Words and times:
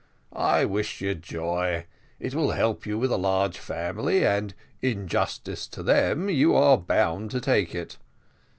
I 0.33 0.65
wish 0.65 0.99
you 1.01 1.13
joy; 1.13 1.85
it 2.19 2.33
will 2.33 2.53
help 2.53 2.87
you 2.87 2.97
with 2.97 3.11
a 3.11 3.17
large 3.19 3.59
family, 3.59 4.25
and 4.25 4.55
in 4.81 5.07
justice 5.07 5.67
to 5.67 5.83
them 5.83 6.27
you 6.27 6.55
are 6.55 6.75
bound 6.75 7.29
to 7.29 7.39
take 7.39 7.75
it. 7.75 7.99